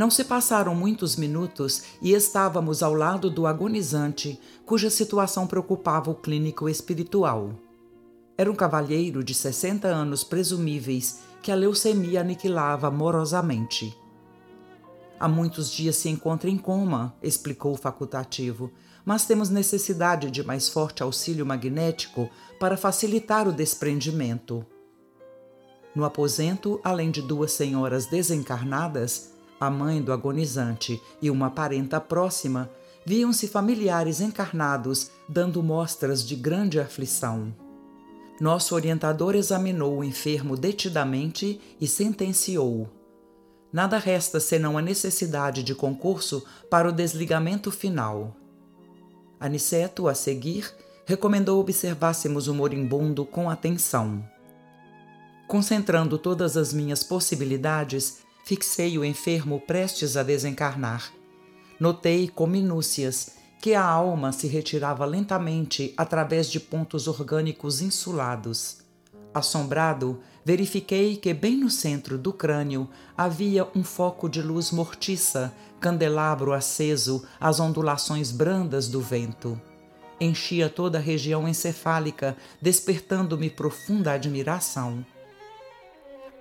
[0.00, 6.14] Não se passaram muitos minutos e estávamos ao lado do agonizante, cuja situação preocupava o
[6.14, 7.50] clínico espiritual.
[8.34, 13.94] Era um cavalheiro de 60 anos presumíveis que a leucemia aniquilava amorosamente.
[15.18, 18.72] Há muitos dias se encontra em coma, explicou o facultativo,
[19.04, 24.64] mas temos necessidade de mais forte auxílio magnético para facilitar o desprendimento.
[25.94, 32.70] No aposento, além de duas senhoras desencarnadas, a mãe do agonizante e uma parenta próxima,
[33.04, 37.54] viam-se familiares encarnados dando mostras de grande aflição.
[38.40, 42.88] Nosso orientador examinou o enfermo detidamente e sentenciou:
[43.70, 48.34] Nada resta senão a necessidade de concurso para o desligamento final.
[49.38, 54.24] Aniceto, a seguir, recomendou observássemos o moribundo com atenção.
[55.46, 61.12] Concentrando todas as minhas possibilidades, fixei o enfermo prestes a desencarnar.
[61.78, 68.78] Notei com minúcias que a alma se retirava lentamente através de pontos orgânicos insulados.
[69.32, 76.52] Assombrado, verifiquei que bem no centro do crânio havia um foco de luz mortiça, candelabro
[76.52, 79.60] aceso às ondulações brandas do vento.
[80.18, 85.04] Enchia toda a região encefálica, despertando-me profunda admiração.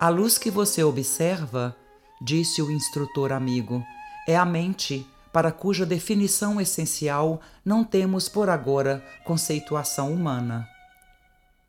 [0.00, 1.76] A luz que você observa,
[2.20, 3.84] disse o instrutor amigo,
[4.26, 10.68] é a mente, para cuja definição essencial não temos por agora conceituação humana.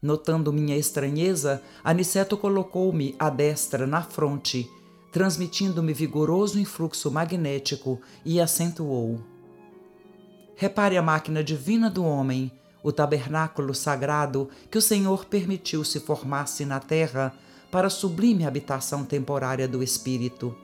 [0.00, 4.68] Notando minha estranheza, Aniceto colocou-me à destra na fronte,
[5.12, 9.20] transmitindo-me vigoroso influxo magnético e acentuou:
[10.54, 16.64] Repare a máquina divina do homem, o tabernáculo sagrado que o Senhor permitiu se formasse
[16.64, 17.34] na terra
[17.70, 20.56] para a sublime habitação temporária do espírito.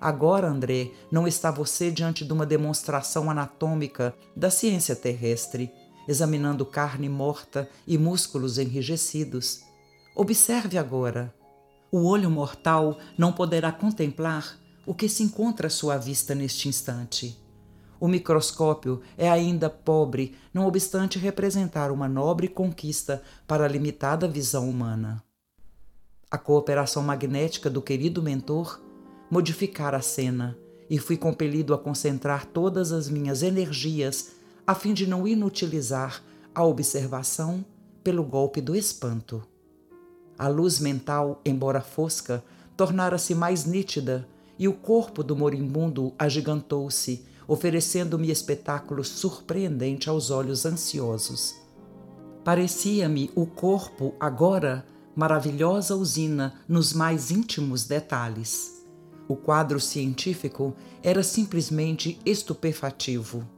[0.00, 5.70] Agora, André, não está você diante de uma demonstração anatômica da ciência terrestre,
[6.06, 9.62] examinando carne morta e músculos enrijecidos.
[10.14, 11.34] Observe agora.
[11.90, 17.40] O olho mortal não poderá contemplar o que se encontra à sua vista neste instante.
[17.98, 24.68] O microscópio é ainda pobre, não obstante representar uma nobre conquista para a limitada visão
[24.68, 25.22] humana.
[26.30, 28.80] A cooperação magnética do querido mentor
[29.30, 30.58] modificara a cena
[30.88, 34.32] e fui compelido a concentrar todas as minhas energias
[34.66, 36.22] a fim de não inutilizar
[36.54, 37.64] a observação
[38.02, 39.42] pelo golpe do espanto.
[40.38, 42.44] A luz mental, embora fosca,
[42.76, 51.54] tornara-se mais nítida e o corpo do moribundo agigantou-se, oferecendo-me espetáculo surpreendente aos olhos ansiosos.
[52.44, 54.84] Parecia-me o corpo agora
[55.14, 58.84] maravilhosa usina nos mais íntimos detalhes.
[59.28, 63.48] O quadro científico era simplesmente estupefativo.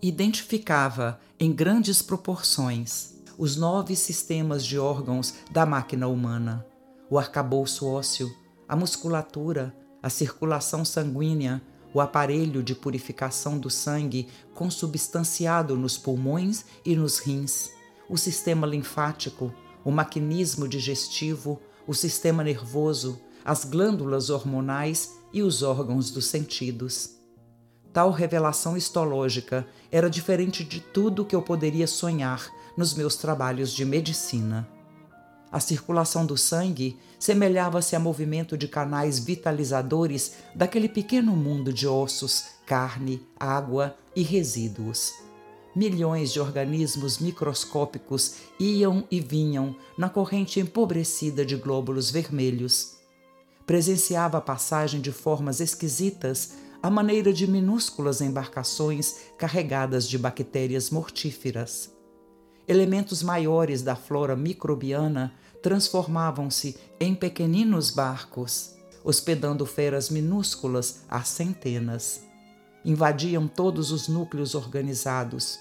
[0.00, 6.66] Identificava, em grandes proporções, os nove sistemas de órgãos da máquina humana:
[7.08, 8.30] o arcabouço ósseo,
[8.68, 11.62] a musculatura, a circulação sanguínea,
[11.94, 17.70] o aparelho de purificação do sangue consubstanciado nos pulmões e nos rins,
[18.08, 19.52] o sistema linfático,
[19.84, 27.10] o maquinismo digestivo, o sistema nervoso, as glândulas hormonais e os órgãos dos sentidos.
[27.92, 33.84] Tal revelação histológica era diferente de tudo que eu poderia sonhar nos meus trabalhos de
[33.84, 34.66] medicina.
[35.50, 42.44] A circulação do sangue semelhava-se a movimento de canais vitalizadores daquele pequeno mundo de ossos,
[42.64, 45.12] carne, água e resíduos.
[45.74, 52.96] Milhões de organismos microscópicos iam e vinham na corrente empobrecida de glóbulos vermelhos.
[53.64, 56.52] Presenciava a passagem de formas esquisitas
[56.82, 61.90] à maneira de minúsculas embarcações carregadas de bactérias mortíferas.
[62.68, 65.32] Elementos maiores da flora microbiana
[65.62, 72.31] transformavam-se em pequeninos barcos, hospedando feras minúsculas a centenas
[72.84, 75.60] invadiam todos os núcleos organizados.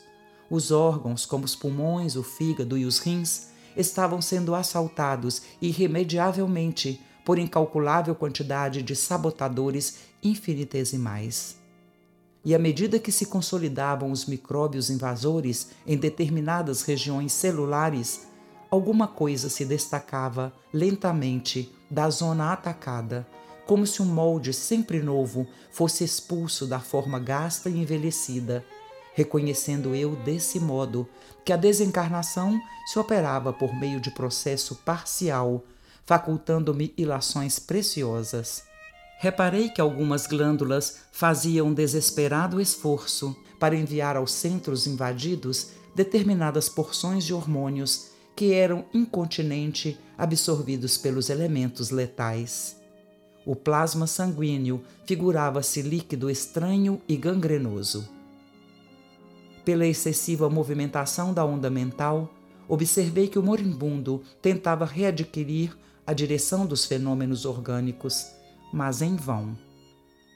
[0.49, 7.37] Os órgãos, como os pulmões, o fígado e os rins, estavam sendo assaltados irremediavelmente por
[7.37, 11.57] incalculável quantidade de sabotadores infinitesimais.
[12.43, 18.27] E à medida que se consolidavam os micróbios invasores em determinadas regiões celulares,
[18.71, 23.27] alguma coisa se destacava lentamente da zona atacada,
[23.71, 28.65] como se um molde sempre novo fosse expulso da forma gasta e envelhecida,
[29.13, 31.07] reconhecendo eu desse modo
[31.45, 35.63] que a desencarnação se operava por meio de processo parcial,
[36.05, 38.63] facultando-me ilações preciosas.
[39.19, 47.33] Reparei que algumas glândulas faziam desesperado esforço para enviar aos centros invadidos determinadas porções de
[47.33, 52.80] hormônios que eram incontinente absorvidos pelos elementos letais.
[53.45, 58.07] O plasma sanguíneo figurava-se líquido estranho e gangrenoso.
[59.65, 62.31] Pela excessiva movimentação da onda mental,
[62.67, 68.27] observei que o moribundo tentava readquirir a direção dos fenômenos orgânicos,
[68.71, 69.57] mas em vão.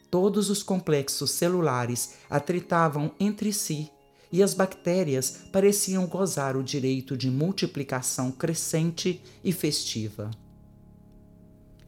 [0.10, 3.92] Todos os complexos celulares atritavam entre si
[4.31, 10.31] e as bactérias pareciam gozar o direito de multiplicação crescente e festiva.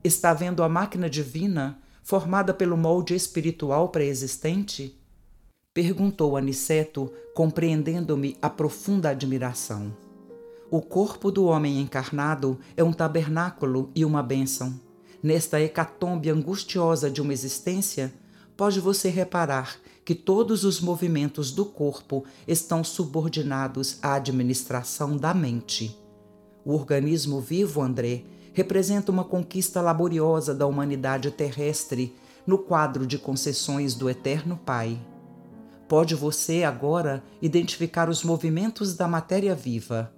[0.08, 4.98] Está vendo a máquina divina formada pelo molde espiritual pré-existente?
[5.74, 9.94] Perguntou Aniceto, compreendendo-me a profunda admiração.
[10.72, 14.80] O corpo do homem encarnado é um tabernáculo e uma bênção.
[15.22, 18.14] Nesta hecatombe angustiosa de uma existência,
[18.56, 19.76] pode você reparar
[20.06, 26.00] que todos os movimentos do corpo estão subordinados à administração da mente.
[26.64, 28.24] O organismo vivo, André,
[28.58, 35.00] representa uma conquista laboriosa da humanidade terrestre no quadro de concessões do Eterno Pai.
[35.88, 40.12] Pode você agora identificar os movimentos da matéria viva.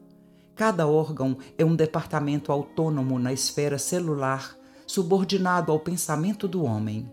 [0.55, 4.55] Cada órgão é um departamento autônomo na esfera celular,
[4.87, 7.11] subordinado ao pensamento do homem.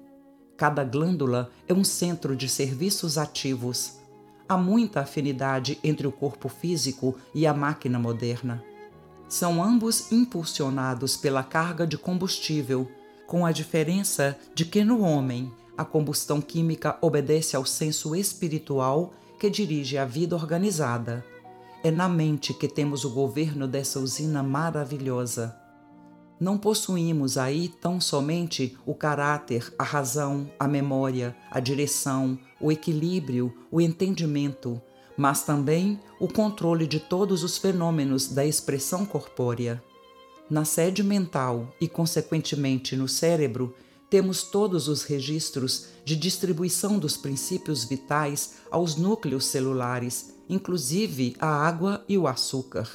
[0.57, 3.99] Cada glândula é um centro de serviços ativos.
[4.49, 8.63] Há muita afinidade entre o corpo físico e a máquina moderna.
[9.29, 12.89] São ambos impulsionados pela carga de combustível,
[13.27, 19.51] com a diferença de que no homem a combustão química obedece ao senso espiritual que
[19.51, 21.25] dirige a vida organizada.
[21.83, 25.57] É na mente que temos o governo dessa usina maravilhosa.
[26.39, 33.55] Não possuímos aí tão somente o caráter, a razão, a memória, a direção, o equilíbrio,
[33.71, 34.81] o entendimento,
[35.17, 39.83] mas também o controle de todos os fenômenos da expressão corpórea.
[40.49, 43.75] Na sede mental e, consequentemente, no cérebro,
[44.09, 52.05] temos todos os registros de distribuição dos princípios vitais aos núcleos celulares, inclusive a água
[52.09, 52.89] e o açúcar.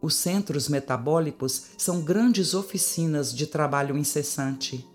[0.00, 4.86] Os centros metabólicos são grandes oficinas de trabalho incessante.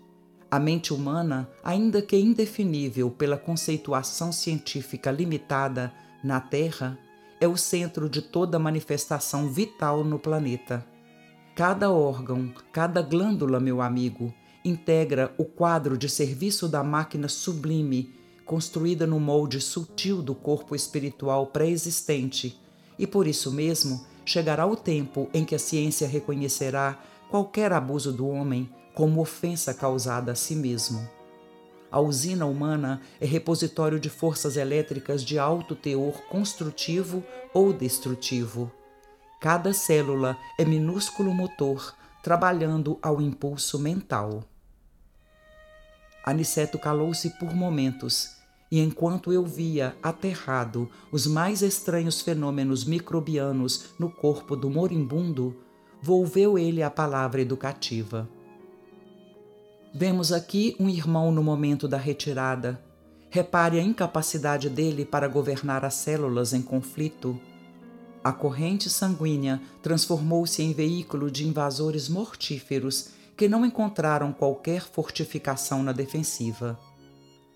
[0.50, 5.92] A mente humana, ainda que indefinível pela conceituação científica limitada
[6.24, 6.98] na Terra,
[7.38, 10.84] é o centro de toda manifestação vital no planeta.
[11.54, 14.32] Cada órgão, cada glândula, meu amigo,
[14.64, 18.14] integra o quadro de serviço da máquina sublime,
[18.46, 22.58] construída no molde sutil do corpo espiritual pré-existente,
[22.98, 26.98] e por isso mesmo chegará o tempo em que a ciência reconhecerá
[27.30, 31.06] qualquer abuso do homem como ofensa causada a si mesmo.
[31.94, 37.22] A usina humana é repositório de forças elétricas de alto teor construtivo
[37.54, 38.68] ou destrutivo.
[39.40, 44.42] Cada célula é minúsculo motor trabalhando ao impulso mental.
[46.26, 48.38] Aniceto calou-se por momentos
[48.72, 55.56] e enquanto eu via aterrado os mais estranhos fenômenos microbianos no corpo do moribundo,
[56.02, 58.28] volveu ele a palavra educativa.
[59.96, 62.82] Vemos aqui um irmão no momento da retirada.
[63.30, 67.40] Repare a incapacidade dele para governar as células em conflito.
[68.24, 75.92] A corrente sanguínea transformou-se em veículo de invasores mortíferos que não encontraram qualquer fortificação na
[75.92, 76.76] defensiva.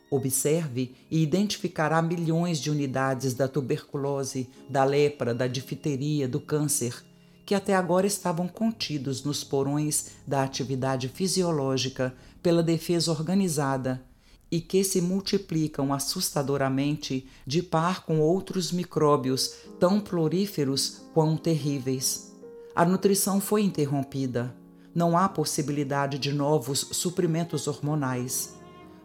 [0.09, 7.05] Observe e identificará milhões de unidades da tuberculose, da lepra, da difteria, do câncer,
[7.49, 14.05] que até agora estavam contidos nos porões da atividade fisiológica pela defesa organizada
[14.51, 22.35] e que se multiplicam assustadoramente de par com outros micróbios tão floríferos quão terríveis.
[22.75, 24.55] A nutrição foi interrompida.
[24.95, 28.59] Não há possibilidade de novos suprimentos hormonais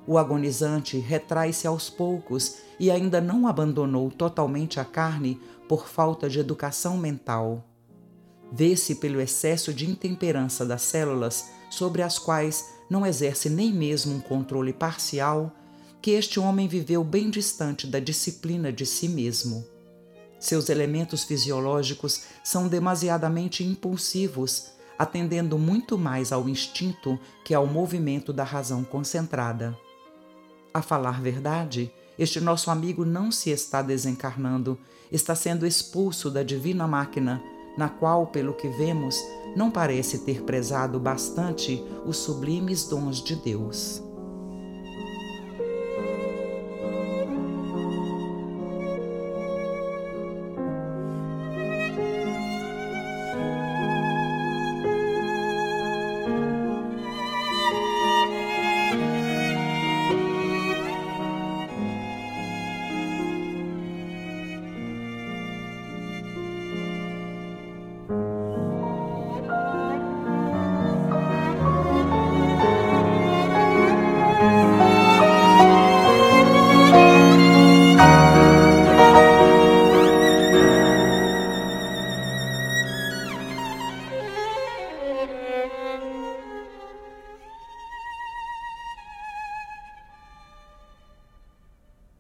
[0.06, 6.40] o agonizante retrai-se aos poucos e ainda não abandonou totalmente a carne por falta de
[6.40, 7.64] educação mental.
[8.56, 14.20] Vê-se pelo excesso de intemperança das células, sobre as quais não exerce nem mesmo um
[14.20, 15.52] controle parcial,
[16.00, 19.66] que este homem viveu bem distante da disciplina de si mesmo.
[20.40, 24.68] Seus elementos fisiológicos são demasiadamente impulsivos,
[25.00, 29.76] atendendo muito mais ao instinto que ao movimento da razão concentrada.
[30.72, 34.78] A falar verdade, este nosso amigo não se está desencarnando,
[35.12, 37.42] está sendo expulso da divina máquina,
[37.78, 39.22] na qual, pelo que vemos,
[39.56, 44.02] não parece ter prezado bastante os sublimes dons de Deus.